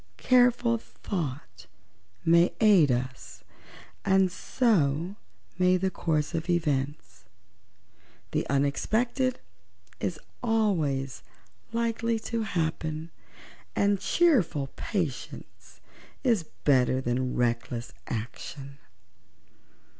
Careful 0.17 0.79
thought 0.79 1.67
may 2.25 2.53
aid 2.59 2.91
us, 2.91 3.43
and 4.03 4.31
so 4.31 5.15
may 5.59 5.77
the 5.77 5.91
course 5.91 6.33
of 6.33 6.49
events. 6.49 7.25
The 8.31 8.49
unexpected 8.49 9.39
is 9.99 10.19
always 10.41 11.21
likely 11.71 12.17
to 12.31 12.41
happen, 12.41 13.11
and 13.75 13.99
cheerful 14.01 14.71
patience 14.75 15.79
is 16.23 16.49
better 16.63 16.99
than 16.99 17.35
reckless 17.35 17.91
action." 18.07 18.79